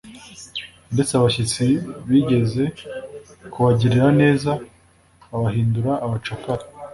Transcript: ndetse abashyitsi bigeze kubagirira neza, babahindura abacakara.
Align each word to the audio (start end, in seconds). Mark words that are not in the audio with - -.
ndetse 0.93 1.11
abashyitsi 1.15 1.65
bigeze 2.09 2.63
kubagirira 3.51 4.07
neza, 4.21 4.51
babahindura 5.29 5.91
abacakara. 6.05 6.63